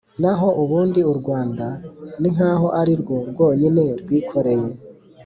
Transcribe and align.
Naho 0.21 0.47
ubundi 0.63 0.99
u 1.11 1.13
Rwanda 1.19 1.65
ni 2.19 2.29
nkaho 2.35 2.67
ari 2.81 2.93
rwo 3.01 3.17
rwonyine 3.31 3.83
rwikoreye 4.01 4.71